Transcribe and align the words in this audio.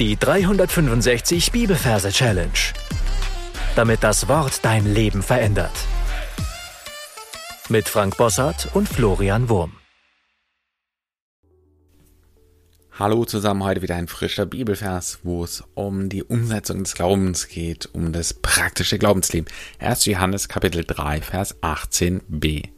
Die 0.00 0.16
365 0.16 1.52
Bibelverse 1.52 2.10
Challenge. 2.10 2.50
Damit 3.76 4.02
das 4.02 4.26
Wort 4.26 4.64
dein 4.64 4.92
Leben 4.92 5.22
verändert. 5.22 5.70
Mit 7.68 7.88
Frank 7.88 8.16
Bossart 8.16 8.74
und 8.74 8.88
Florian 8.88 9.48
Wurm. 9.48 9.74
Hallo 12.98 13.24
zusammen, 13.24 13.62
heute 13.62 13.82
wieder 13.82 13.94
ein 13.94 14.08
frischer 14.08 14.46
Bibelvers, 14.46 15.20
wo 15.22 15.44
es 15.44 15.62
um 15.74 16.08
die 16.08 16.24
Umsetzung 16.24 16.82
des 16.82 16.94
Glaubens 16.94 17.46
geht, 17.46 17.88
um 17.92 18.10
das 18.12 18.34
praktische 18.34 18.98
Glaubensleben. 18.98 19.48
1. 19.78 20.06
Johannes 20.06 20.48
Kapitel 20.48 20.84
3, 20.84 21.20
Vers 21.20 21.62
18b. 21.62 22.70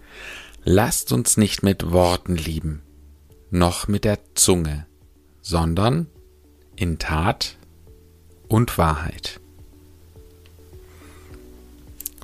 Lasst 0.64 1.12
uns 1.12 1.38
nicht 1.38 1.62
mit 1.62 1.92
Worten 1.92 2.36
lieben, 2.36 2.82
noch 3.50 3.88
mit 3.88 4.04
der 4.04 4.18
Zunge, 4.34 4.86
sondern 5.40 6.08
in 6.76 6.98
Tat 6.98 7.56
und 8.48 8.78
Wahrheit. 8.78 9.40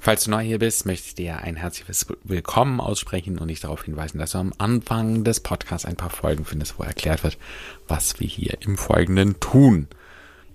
Falls 0.00 0.24
du 0.24 0.32
neu 0.32 0.42
hier 0.42 0.58
bist, 0.58 0.84
möchte 0.84 1.06
ich 1.06 1.14
dir 1.14 1.38
ein 1.38 1.54
herzliches 1.54 2.06
Willkommen 2.24 2.80
aussprechen 2.80 3.38
und 3.38 3.46
dich 3.46 3.60
darauf 3.60 3.84
hinweisen, 3.84 4.18
dass 4.18 4.32
du 4.32 4.38
am 4.38 4.52
Anfang 4.58 5.22
des 5.22 5.38
Podcasts 5.38 5.86
ein 5.86 5.94
paar 5.94 6.10
Folgen 6.10 6.44
findest, 6.44 6.78
wo 6.78 6.82
erklärt 6.82 7.22
wird, 7.22 7.38
was 7.86 8.18
wir 8.18 8.26
hier 8.26 8.58
im 8.62 8.76
Folgenden 8.76 9.38
tun. 9.38 9.86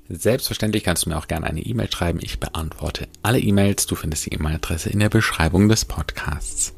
Selbstverständlich 0.10 0.84
kannst 0.84 1.06
du 1.06 1.10
mir 1.10 1.18
auch 1.18 1.28
gerne 1.28 1.48
eine 1.48 1.62
E-Mail 1.62 1.90
schreiben. 1.90 2.20
Ich 2.22 2.42
beantworte 2.42 3.08
alle 3.24 3.40
E-Mails. 3.40 3.88
Du 3.88 3.96
findest 3.96 4.26
die 4.26 4.34
E-Mail-Adresse 4.34 4.90
in 4.90 5.00
der 5.00 5.10
Beschreibung 5.10 5.70
des 5.70 5.86
Podcasts. 5.86 6.74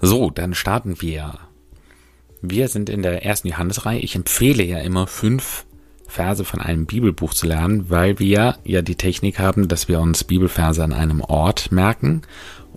So, 0.00 0.30
dann 0.30 0.54
starten 0.54 1.00
wir. 1.00 1.38
Wir 2.42 2.66
sind 2.66 2.90
in 2.90 3.02
der 3.02 3.24
ersten 3.24 3.48
Johannesreihe. 3.48 4.00
Ich 4.00 4.16
empfehle 4.16 4.64
ja 4.64 4.78
immer 4.80 5.06
fünf 5.06 5.66
Verse 6.06 6.44
von 6.44 6.60
einem 6.60 6.86
Bibelbuch 6.86 7.34
zu 7.34 7.46
lernen, 7.46 7.90
weil 7.90 8.18
wir 8.18 8.56
ja 8.64 8.82
die 8.82 8.94
Technik 8.94 9.38
haben, 9.38 9.68
dass 9.68 9.88
wir 9.88 10.00
uns 10.00 10.24
Bibelverse 10.24 10.82
an 10.82 10.92
einem 10.92 11.20
Ort 11.20 11.72
merken. 11.72 12.22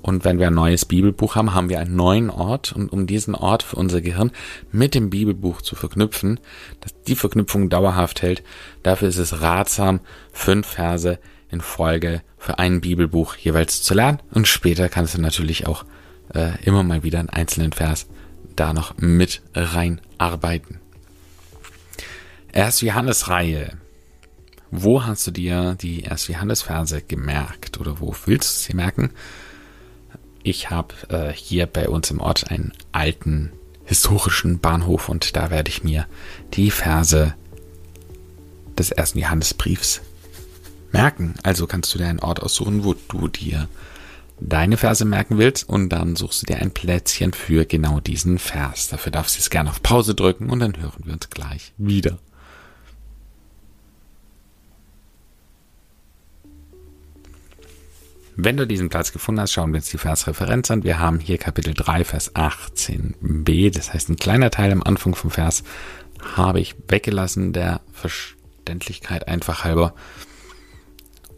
Und 0.02 0.23
wenn 0.23 0.39
wir 0.39 0.47
ein 0.47 0.53
neues 0.53 0.86
Bibelbuch 0.86 1.36
haben, 1.36 1.53
haben 1.53 1.69
wir 1.69 1.80
einen 1.80 1.95
neuen 1.95 2.30
Ort. 2.30 2.72
Und 2.72 2.92
um 2.94 3.08
diesen 3.08 3.36
Ort 3.36 3.64
für 3.64 3.75
unser 3.75 4.00
Gehirn 4.02 4.31
mit 4.72 4.95
dem 4.95 5.09
Bibelbuch 5.09 5.61
zu 5.61 5.75
verknüpfen, 5.75 6.39
dass 6.81 6.94
die 7.03 7.16
Verknüpfung 7.16 7.69
dauerhaft 7.69 8.22
hält, 8.22 8.44
dafür 8.84 9.09
ist 9.09 9.17
es 9.17 9.41
ratsam, 9.41 10.00
fünf 10.31 10.67
Verse 10.67 11.19
in 11.50 11.62
Folge 11.62 12.22
für 12.38 12.59
ein 12.59 12.81
Bibelbuch 12.81 13.36
jeweils 13.36 13.81
zu 13.81 13.94
lernen. 13.94 14.19
Und 14.31 14.47
später 14.47 14.89
kannst 14.89 15.16
du 15.16 15.22
natürlich 15.22 15.67
auch 15.67 15.84
äh, 16.34 16.52
immer 16.64 16.84
mal 16.84 17.03
wieder 17.03 17.19
einen 17.19 17.30
einzelnen 17.30 17.73
Vers 17.73 18.08
da 18.56 18.73
noch 18.73 18.97
mit 18.97 19.41
reinarbeiten. 19.53 20.80
Erst 22.52 22.81
Johannes-Reihe. 22.81 23.78
Wo 24.72 25.06
hast 25.06 25.28
du 25.28 25.31
dir 25.31 25.76
die 25.80 26.02
Erst 26.02 26.28
Johannes-Verse 26.28 27.02
gemerkt 27.02 27.80
oder 27.80 28.00
wo 28.00 28.16
willst 28.26 28.50
du 28.50 28.72
sie 28.72 28.76
merken? 28.76 29.12
Ich 30.44 30.70
habe 30.70 30.94
äh, 31.09 31.31
hier 31.34 31.66
bei 31.68 31.90
uns 31.90 32.12
im 32.12 32.20
Ort 32.20 32.50
einen 32.52 32.73
alten 32.92 33.52
historischen 33.86 34.59
Bahnhof 34.59 35.09
und 35.09 35.36
da 35.36 35.50
werde 35.50 35.70
ich 35.70 35.84
mir 35.84 36.08
die 36.53 36.72
Verse 36.72 37.34
des 38.78 38.92
ersten 38.92 39.20
Johannesbriefs 39.20 40.02
merken. 40.92 41.36
Also 41.44 41.68
kannst 41.68 41.94
du 41.94 41.98
dir 41.98 42.08
einen 42.08 42.20
Ort 42.20 42.42
aussuchen, 42.42 42.84
wo 42.84 42.95
du 43.08 43.28
dir 43.28 43.68
deine 44.40 44.78
Verse 44.78 45.03
merken 45.03 45.38
willst 45.38 45.68
und 45.68 45.90
dann 45.90 46.16
suchst 46.16 46.44
du 46.44 46.45
dir 46.45 46.58
ein 46.58 46.72
Plätzchen 46.72 47.34
für 47.34 47.66
genau 47.66 48.00
diesen 48.00 48.38
Vers. 48.40 48.90
Dafür 48.90 49.12
darfst 49.12 49.36
du 49.36 49.40
jetzt 49.40 49.50
gerne 49.50 49.70
auf 49.70 49.81
Pause 49.81 50.16
drücken 50.16 50.50
und 50.50 50.59
dann 50.59 50.78
hören 50.78 51.03
wir 51.06 51.14
uns 51.14 51.30
gleich 51.30 51.73
wieder. 51.78 52.20
Wenn 58.40 58.56
du 58.56 58.68
diesen 58.68 58.90
Platz 58.90 59.12
gefunden 59.12 59.42
hast, 59.42 59.52
schauen 59.52 59.74
wir 59.74 59.78
uns 59.78 59.90
die 59.90 59.98
Versreferenz 59.98 60.70
an. 60.70 60.84
Wir 60.84 61.00
haben 61.00 61.20
hier 61.20 61.40
Kapitel 61.40 61.74
3, 61.74 62.03
Vers 62.03 62.36
18b. 62.36 63.74
Das 63.74 63.96
heißt, 63.96 64.09
ein 64.09 64.16
kleiner 64.16 64.52
Teil 64.52 64.72
am 64.72 64.84
Anfang 64.84 65.16
vom 65.16 65.31
Vers 65.31 65.64
habe 66.36 66.59
ich 66.59 66.76
weggelassen, 66.88 67.52
der 67.52 67.81
Verständlichkeit 67.92 69.28
einfach 69.28 69.64
halber. 69.64 69.96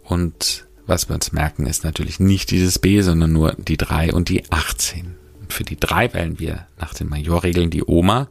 Und 0.03 0.67
was 0.87 1.07
wir 1.07 1.15
uns 1.15 1.31
merken, 1.31 1.67
ist 1.67 1.85
natürlich 1.85 2.19
nicht 2.19 2.51
dieses 2.51 2.79
B, 2.79 2.99
sondern 2.99 3.31
nur 3.31 3.53
die 3.53 3.77
3 3.77 4.11
und 4.11 4.27
die 4.27 4.51
18. 4.51 5.15
für 5.47 5.63
die 5.63 5.79
3 5.79 6.13
wählen 6.13 6.37
wir 6.37 6.67
nach 6.77 6.93
den 6.93 7.07
Majorregeln 7.07 7.69
die 7.69 7.85
Oma. 7.85 8.27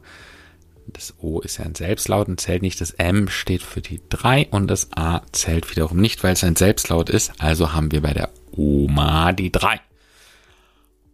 Das 0.85 1.15
O 1.17 1.39
ist 1.39 1.57
ja 1.57 1.65
ein 1.65 1.73
Selbstlaut 1.73 2.27
und 2.27 2.39
zählt 2.39 2.61
nicht. 2.61 2.81
Das 2.81 2.91
M 2.91 3.29
steht 3.29 3.63
für 3.63 3.81
die 3.81 3.99
3 4.09 4.49
und 4.51 4.67
das 4.67 4.89
A 4.95 5.23
zählt 5.31 5.71
wiederum 5.71 5.97
nicht, 5.97 6.23
weil 6.23 6.33
es 6.33 6.43
ein 6.43 6.55
Selbstlaut 6.55 7.09
ist. 7.09 7.31
Also 7.39 7.73
haben 7.73 7.91
wir 7.91 8.01
bei 8.01 8.13
der 8.13 8.29
Oma 8.51 9.31
die 9.33 9.51
3. 9.51 9.79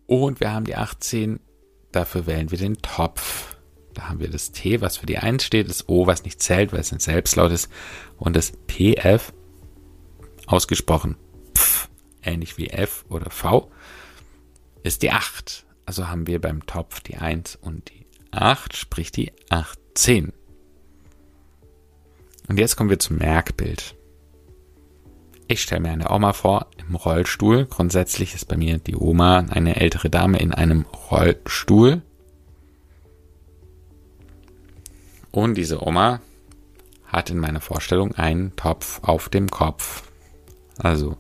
Und 0.08 0.40
wir 0.40 0.52
haben 0.52 0.66
die 0.66 0.76
18. 0.76 1.40
Dafür 1.92 2.28
wählen 2.28 2.52
wir 2.52 2.58
den 2.58 2.78
Topf. 2.82 3.56
Da 3.94 4.10
haben 4.10 4.20
wir 4.20 4.30
das 4.30 4.52
T, 4.52 4.82
was 4.82 4.98
für 4.98 5.06
die 5.06 5.18
1 5.18 5.44
steht, 5.44 5.70
das 5.70 5.88
O, 5.88 6.06
was 6.06 6.24
nicht 6.24 6.42
zählt, 6.42 6.74
weil 6.74 6.82
es 6.82 6.92
ein 6.92 7.00
Selbstlaut 7.00 7.52
ist, 7.52 7.70
und 8.18 8.36
das 8.36 8.52
PF, 8.68 9.34
ausgesprochen 10.48 11.16
Pf, 11.58 11.90
ähnlich 12.22 12.58
wie 12.58 12.68
F 12.68 13.06
oder 13.10 13.32
V, 13.32 13.72
ist 14.84 15.02
die 15.02 15.12
8. 15.12 15.66
Also 15.86 16.10
haben 16.10 16.28
wir 16.28 16.42
beim 16.42 16.66
Topf 16.66 17.00
die 17.00 17.16
1 17.16 17.56
und 17.56 17.90
die 17.90 18.06
8, 18.32 18.76
sprich 18.76 19.12
die 19.12 19.32
18. 19.50 20.34
Und 22.48 22.60
jetzt 22.60 22.76
kommen 22.76 22.90
wir 22.90 23.00
zum 23.00 23.18
Merkbild. 23.18 23.96
Ich 25.48 25.62
stelle 25.62 25.82
mir 25.82 25.92
eine 25.92 26.10
Oma 26.10 26.34
vor 26.34 26.68
im 26.78 26.96
Rollstuhl. 26.96 27.66
Grundsätzlich 27.66 28.34
ist 28.34 28.46
bei 28.46 28.58
mir 28.58 28.80
die 28.80 28.96
Oma 28.96 29.46
eine 29.50 29.76
ältere 29.76 30.10
Dame 30.10 30.40
in 30.40 30.52
einem 30.54 30.86
Rollstuhl. 31.12 32.02
Und 35.32 35.56
diese 35.56 35.86
Oma 35.86 36.22
hat 37.06 37.30
in 37.30 37.38
meiner 37.38 37.62
Vorstellung 37.62 38.16
einen 38.16 38.56
Topf 38.56 39.02
auf 39.04 39.30
dem 39.30 39.50
Kopf. 39.50 40.10
Also, 40.78 41.18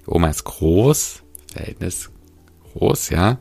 die 0.00 0.10
Oma 0.10 0.28
ist 0.28 0.44
groß, 0.44 1.22
Verhältnis 1.52 2.10
groß, 2.72 3.10
ja 3.10 3.38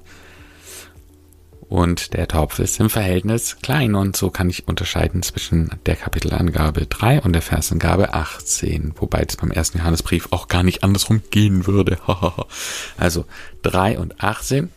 und 1.72 2.16
der 2.16 2.28
Topf 2.28 2.60
ist 2.60 2.82
im 2.82 2.90
Verhältnis 2.90 3.56
klein 3.62 3.96
und 3.96 4.18
so 4.18 4.30
kann 4.30 4.50
ich 4.50 4.68
unterscheiden 4.68 5.24
zwischen 5.24 5.72
der 5.86 5.96
Kapitelangabe 5.96 6.86
3 6.86 7.22
und 7.22 7.32
der 7.32 7.42
Versangabe 7.42 8.14
18, 8.14 8.96
wobei 8.98 9.24
es 9.26 9.38
beim 9.38 9.52
ersten 9.52 9.78
Johannesbrief 9.78 10.28
auch 10.32 10.50
gar 10.50 10.64
nicht 10.64 10.84
andersrum 10.84 11.22
gehen 11.32 11.66
würde. 11.68 11.98
also 12.98 13.24
3 13.62 14.00
und 14.00 14.22
18. 14.22 14.70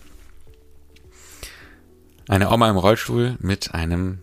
Eine 2.29 2.53
Oma 2.53 2.71
im 2.71 2.77
Rollstuhl 2.77 3.39
mit 3.41 3.75
einem 3.75 4.21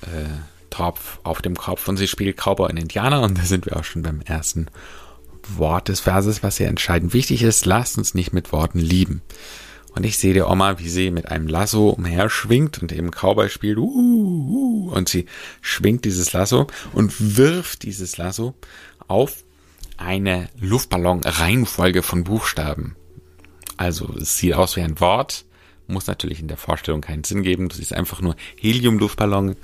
äh, 0.00 0.30
Topf 0.70 1.18
auf 1.24 1.42
dem 1.42 1.56
Kopf 1.56 1.88
und 1.88 1.98
sie 1.98 2.08
spielt 2.08 2.38
Cowboy 2.38 2.70
und 2.70 2.78
Indianer 2.78 3.20
und 3.20 3.36
da 3.36 3.42
sind 3.42 3.66
wir 3.66 3.76
auch 3.76 3.84
schon 3.84 4.00
beim 4.00 4.22
ersten 4.22 4.68
Wort 5.46 5.88
des 5.88 6.00
Verses, 6.00 6.42
was 6.42 6.56
hier 6.56 6.68
entscheidend 6.68 7.12
wichtig 7.12 7.42
ist. 7.42 7.66
Lasst 7.66 7.98
uns 7.98 8.14
nicht 8.14 8.32
mit 8.32 8.50
Worten 8.50 8.78
lieben. 8.78 9.20
Und 9.98 10.04
ich 10.04 10.16
sehe 10.16 10.32
die 10.32 10.42
Oma, 10.42 10.78
wie 10.78 10.88
sie 10.88 11.10
mit 11.10 11.28
einem 11.28 11.48
Lasso 11.48 11.88
umherschwingt 11.88 12.80
und 12.80 12.92
eben 12.92 13.10
Cowboy 13.10 13.48
spielt. 13.48 13.78
Uh, 13.78 13.82
uh, 13.82 14.92
und 14.92 15.08
sie 15.08 15.26
schwingt 15.60 16.04
dieses 16.04 16.32
Lasso 16.32 16.68
und 16.92 17.36
wirft 17.36 17.82
dieses 17.82 18.16
Lasso 18.16 18.54
auf 19.08 19.42
eine 19.96 20.50
Luftballon-Reihenfolge 20.60 22.04
von 22.04 22.22
Buchstaben. 22.22 22.94
Also 23.76 24.14
es 24.14 24.38
sieht 24.38 24.54
aus 24.54 24.76
wie 24.76 24.82
ein 24.82 25.00
Wort, 25.00 25.44
muss 25.88 26.06
natürlich 26.06 26.38
in 26.38 26.46
der 26.46 26.58
Vorstellung 26.58 27.00
keinen 27.00 27.24
Sinn 27.24 27.42
geben. 27.42 27.68
Das 27.68 27.80
ist 27.80 27.92
einfach 27.92 28.20
nur 28.20 28.36
Helium-Luftballon. 28.54 29.56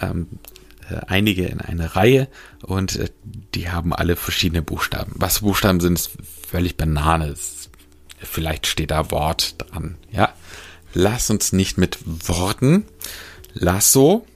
Ähm, 0.00 0.28
äh, 0.88 1.00
einige 1.08 1.44
in 1.44 1.60
eine 1.60 1.94
Reihe 1.94 2.28
und 2.62 2.96
äh, 2.96 3.10
die 3.54 3.68
haben 3.68 3.92
alle 3.92 4.16
verschiedene 4.16 4.62
Buchstaben. 4.62 5.12
Was 5.16 5.40
Buchstaben 5.40 5.80
sind, 5.80 5.98
ist 5.98 6.12
völlig 6.48 6.78
Banane. 6.78 7.34
Vielleicht 8.20 8.66
steht 8.66 8.90
da 8.90 9.10
Wort 9.10 9.54
dran. 9.58 9.96
Ja, 10.10 10.32
lass 10.94 11.30
uns 11.30 11.52
nicht 11.52 11.78
mit 11.78 11.98
Worten. 12.04 12.84
Lasso, 13.54 14.26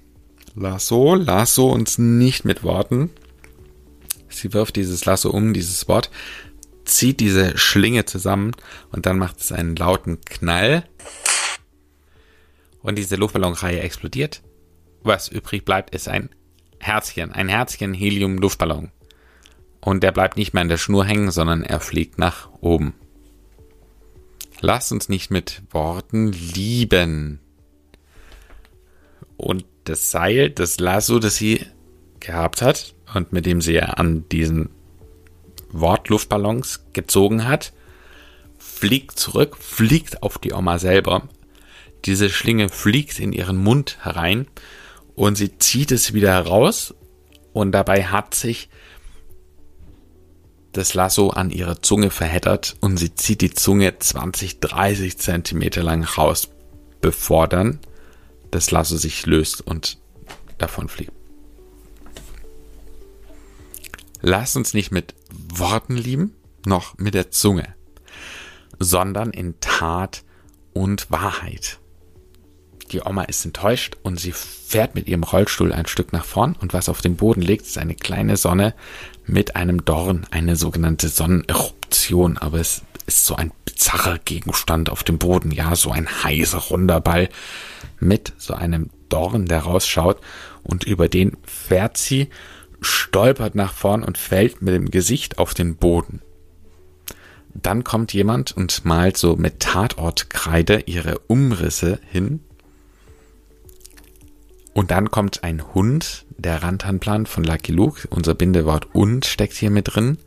Lasso, 0.55 1.15
Lasso 1.15 1.71
uns 1.71 1.99
nicht 1.99 2.45
mit 2.45 2.63
Worten. 2.63 3.11
Sie 4.29 4.53
wirft 4.53 4.77
dieses 4.77 5.05
Lasso 5.05 5.31
um, 5.31 5.53
dieses 5.53 5.89
Wort, 5.89 6.11
zieht 6.85 7.21
diese 7.21 7.57
Schlinge 7.59 8.05
zusammen 8.05 8.53
und 8.91 9.07
dann 9.07 9.19
macht 9.19 9.41
es 9.41 9.53
einen 9.53 9.77
lauten 9.77 10.21
Knall. 10.23 10.85
Und 12.83 12.97
diese 12.97 13.17
Luftballonreihe 13.17 13.81
explodiert. 13.81 14.43
Was 15.03 15.29
übrig 15.29 15.65
bleibt, 15.65 15.95
ist 15.95 16.09
ein 16.09 16.31
Herzchen, 16.79 17.33
ein 17.33 17.49
Herzchen 17.49 17.95
Helium-Luftballon. 17.95 18.91
Und 19.81 20.03
der 20.03 20.13
bleibt 20.13 20.37
nicht 20.37 20.53
mehr 20.53 20.63
an 20.63 20.69
der 20.69 20.79
Schnur 20.79 21.05
hängen, 21.05 21.31
sondern 21.31 21.63
er 21.63 21.81
fliegt 21.81 22.19
nach 22.19 22.51
oben. 22.61 22.95
Lass 24.65 24.93
uns 24.93 25.09
nicht 25.09 25.33
mit 25.33 25.61
Worten 25.73 26.31
lieben. 26.31 27.41
Und 29.37 29.65
das 29.85 30.13
Seil, 30.13 30.51
das 30.51 30.79
Lasso, 30.79 31.19
das 31.19 31.35
sie 31.35 31.67
gehabt 32.21 32.63
hat, 32.63 32.95
und 33.13 33.33
mit 33.33 33.45
dem 33.45 33.61
sie 33.61 33.83
an 33.83 34.29
diesen 34.29 34.71
Wortluftballons 35.73 36.85
gezogen 36.93 37.49
hat, 37.49 37.73
fliegt 38.57 39.19
zurück, 39.19 39.57
fliegt 39.57 40.23
auf 40.23 40.39
die 40.39 40.53
Oma 40.53 40.79
selber. 40.79 41.29
Diese 42.05 42.31
Schlinge 42.31 42.69
fliegt 42.69 43.19
in 43.19 43.33
ihren 43.33 43.57
Mund 43.57 43.99
herein 44.03 44.47
und 45.17 45.35
sie 45.35 45.59
zieht 45.59 45.91
es 45.91 46.15
wieder 46.15 46.31
heraus 46.31 46.95
und 47.53 47.73
dabei 47.73 48.05
hat 48.05 48.35
sich 48.35 48.69
das 50.73 50.95
Lasso 50.95 51.31
an 51.31 51.51
ihre 51.51 51.81
Zunge 51.81 52.11
verheddert 52.11 52.77
und 52.81 52.97
sie 52.97 53.15
zieht 53.15 53.41
die 53.41 53.53
Zunge 53.53 53.99
20, 53.99 54.61
30 54.61 55.19
Zentimeter 55.19 55.83
lang 55.83 56.05
raus, 56.05 56.49
bevor 57.01 57.49
dann 57.49 57.79
das 58.51 58.71
Lasso 58.71 58.97
sich 58.97 59.27
löst 59.27 59.61
und 59.61 59.99
davon 60.59 60.89
fliegt. 60.89 61.13
Lass 64.21 64.57
uns 64.57 64.73
nicht 64.73 64.93
mit 64.93 65.15
Worten 65.33 65.97
lieben, 65.97 66.35
noch 66.65 66.97
mit 66.97 67.15
der 67.15 67.31
Zunge, 67.31 67.75
sondern 68.79 69.31
in 69.31 69.59
Tat 69.61 70.23
und 70.73 71.11
Wahrheit. 71.11 71.81
Die 72.91 73.01
Oma 73.01 73.23
ist 73.25 73.45
enttäuscht 73.45 73.97
und 74.03 74.21
sie 74.21 74.33
fährt 74.33 74.95
mit 74.95 75.07
ihrem 75.07 75.23
Rollstuhl 75.23 75.73
ein 75.73 75.87
Stück 75.87 76.13
nach 76.13 76.25
vorn 76.25 76.57
und 76.61 76.73
was 76.73 76.89
auf 76.89 77.01
dem 77.01 77.17
Boden 77.17 77.43
liegt, 77.43 77.67
ist 77.67 77.79
eine 77.79 77.95
kleine 77.95 78.37
Sonne 78.37 78.75
mit 79.27 79.57
einem 79.57 79.85
Dorn, 79.85 80.27
eine 80.31 80.57
sogenannte 80.57 81.09
Sonneneruption, 81.09 82.39
aber 82.39 82.59
es 82.59 82.83
ist 83.07 83.25
so 83.25 83.35
ein 83.37 83.53
bizarrer 83.65 84.19
Gegenstand 84.19 84.91
auf 84.91 85.05
dem 85.05 85.19
Boden, 85.19 85.51
ja, 85.51 85.75
so 85.75 85.91
ein 85.91 86.09
heißer 86.09 86.59
runder 86.59 87.01
Ball 87.01 87.29
mit 88.01 88.33
so 88.39 88.55
einem 88.55 88.91
Dorn, 89.09 89.47
der 89.47 89.61
rausschaut. 89.61 90.21
Und 90.63 90.85
über 90.85 91.09
den 91.09 91.37
fährt 91.45 91.97
sie, 91.97 92.29
stolpert 92.81 93.55
nach 93.55 93.73
vorn 93.73 94.03
und 94.03 94.19
fällt 94.19 94.63
mit 94.63 94.75
dem 94.75 94.91
Gesicht 94.91 95.39
auf 95.39 95.55
den 95.55 95.77
Boden. 95.77 96.21
Dann 97.55 97.85
kommt 97.85 98.13
jemand 98.13 98.57
und 98.57 98.85
malt 98.85 99.17
so 99.17 99.37
mit 99.37 99.61
Tatortkreide 99.61 100.85
ihre 100.87 101.19
Umrisse 101.27 102.01
hin 102.11 102.41
und 104.75 104.91
dann 104.91 105.11
kommt 105.11 105.45
ein 105.45 105.75
Hund, 105.75 106.25
der 106.39 106.63
Rantanplan 106.63 107.27
von 107.27 107.45
Lucky 107.45 107.73
Luke, 107.73 108.09
unser 108.09 108.35
Bindewort 108.35 108.95
und 108.95 109.27
steckt 109.27 109.55
hier 109.55 109.71
mit 109.71 109.95
drin 109.95 110.19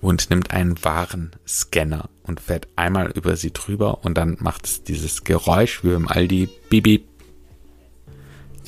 und 0.00 0.30
nimmt 0.30 0.50
einen 0.50 0.82
Warenscanner 0.84 2.10
und 2.24 2.40
fährt 2.40 2.68
einmal 2.76 3.10
über 3.12 3.36
sie 3.36 3.52
drüber 3.52 4.04
und 4.04 4.16
dann 4.18 4.36
macht 4.40 4.66
es 4.66 4.82
dieses 4.82 5.24
Geräusch 5.24 5.82
wie 5.84 5.92
im 5.92 6.08
Aldi 6.08 6.48
Bibi. 6.68 7.04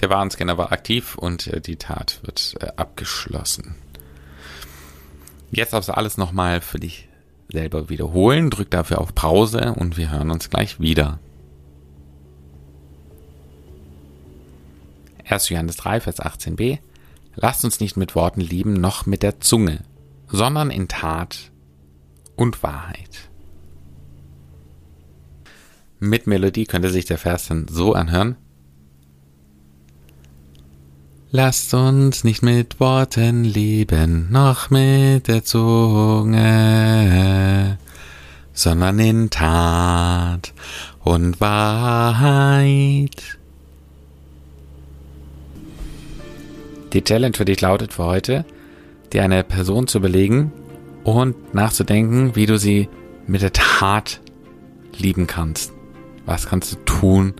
Der 0.01 0.11
Warenscanner 0.11 0.59
war 0.59 0.73
aktiv 0.73 1.17
und 1.17 1.47
äh, 1.47 1.61
die 1.61 1.77
Tat 1.77 2.21
wird 2.23 2.55
äh, 2.61 2.69
abgeschlossen. 2.77 3.77
Jetzt 5.51 5.73
darfst 5.73 5.89
du 5.89 5.97
alles 5.97 6.17
nochmal 6.19 6.61
für 6.61 6.81
dich 6.81 7.09
selber 7.51 7.89
wiederholen. 7.89 8.51
Drück 8.51 8.71
dafür 8.71 9.01
auf 9.01 9.15
Pause 9.15 9.75
und 9.77 9.97
wir 9.97 10.11
hören 10.11 10.31
uns 10.31 10.51
gleich 10.51 10.81
wieder. 10.81 11.21
1. 15.25 15.49
Johannes 15.49 15.76
3, 15.76 16.00
Vers 16.00 16.21
18b, 16.21 16.79
lasst 17.35 17.65
uns 17.65 17.81
nicht 17.81 17.97
mit 17.97 18.15
Worten 18.15 18.41
lieben, 18.41 18.75
noch 18.75 19.06
mit 19.06 19.23
der 19.23 19.41
Zunge, 19.41 19.81
sondern 20.29 20.71
in 20.71 20.88
Tat 20.88 21.50
und 22.37 22.62
Wahrheit. 22.62 23.31
Mit 25.99 26.26
Melodie 26.26 26.67
könnte 26.67 26.91
sich 26.91 27.06
der 27.06 27.19
Vers 27.19 27.47
dann 27.47 27.67
so 27.69 27.94
anhören. 27.94 28.37
Lasst 31.31 31.73
uns 31.75 32.23
nicht 32.25 32.43
mit 32.43 32.79
Worten 32.79 33.43
lieben, 33.44 34.31
noch 34.31 34.70
mit 34.70 35.27
der 35.27 35.43
Zunge, 35.44 36.38
sondern 38.53 38.99
in 38.99 39.31
Tat 39.31 40.53
und 41.03 41.41
Wahrheit. 41.41 43.38
Die 46.94 47.02
Challenge 47.02 47.37
für 47.37 47.44
dich 47.44 47.61
lautet 47.61 47.93
für 47.93 48.05
heute, 48.05 48.44
dir 49.12 49.25
eine 49.25 49.43
Person 49.43 49.88
zu 49.88 49.99
überlegen 49.99 50.52
und 51.02 51.52
nachzudenken, 51.52 52.37
wie 52.37 52.46
du 52.46 52.56
sie 52.56 52.88
mit 53.26 53.43
der 53.43 53.52
Tat 53.52 54.20
lieben 54.96 55.26
kannst. 55.26 55.73
Was 56.25 56.46
kannst 56.46 56.73
du 56.73 56.76
tun, 56.85 57.35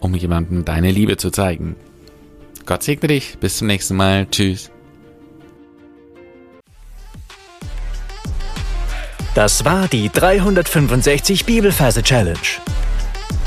um 0.00 0.14
jemandem 0.14 0.64
deine 0.64 0.90
Liebe 0.90 1.16
zu 1.16 1.30
zeigen? 1.30 1.76
Gott 2.66 2.82
segne 2.82 3.08
dich. 3.08 3.38
Bis 3.38 3.58
zum 3.58 3.68
nächsten 3.68 3.96
Mal. 3.96 4.26
Tschüss. 4.30 4.70
Das 9.34 9.64
war 9.64 9.86
die 9.86 10.10
365 10.10 11.46
Bibelferse 11.46 12.02
Challenge. 12.02 12.38